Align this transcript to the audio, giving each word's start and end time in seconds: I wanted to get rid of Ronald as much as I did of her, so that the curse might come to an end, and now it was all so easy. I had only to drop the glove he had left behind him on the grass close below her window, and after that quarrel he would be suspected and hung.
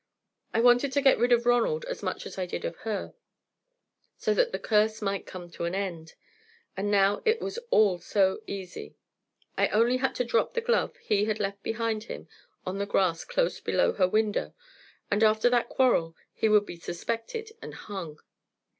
I 0.51 0.61
wanted 0.61 0.91
to 0.93 1.01
get 1.01 1.19
rid 1.19 1.31
of 1.31 1.45
Ronald 1.45 1.85
as 1.85 2.01
much 2.01 2.25
as 2.25 2.35
I 2.39 2.47
did 2.47 2.65
of 2.65 2.75
her, 2.77 3.13
so 4.17 4.33
that 4.33 4.51
the 4.51 4.57
curse 4.57 4.99
might 4.99 5.27
come 5.27 5.47
to 5.51 5.65
an 5.65 5.75
end, 5.75 6.15
and 6.75 6.89
now 6.89 7.21
it 7.23 7.39
was 7.39 7.59
all 7.69 7.99
so 7.99 8.39
easy. 8.47 8.95
I 9.59 9.67
had 9.67 9.75
only 9.75 9.99
to 9.99 10.23
drop 10.23 10.55
the 10.55 10.59
glove 10.61 10.97
he 10.97 11.25
had 11.25 11.39
left 11.39 11.61
behind 11.61 12.05
him 12.05 12.27
on 12.65 12.79
the 12.79 12.87
grass 12.87 13.23
close 13.23 13.59
below 13.59 13.93
her 13.93 14.07
window, 14.07 14.55
and 15.11 15.23
after 15.23 15.51
that 15.51 15.69
quarrel 15.69 16.15
he 16.33 16.49
would 16.49 16.65
be 16.65 16.77
suspected 16.77 17.51
and 17.61 17.75
hung. 17.75 18.17